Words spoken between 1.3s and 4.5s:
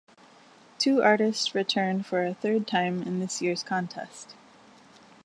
returned for a third time in this year's contest.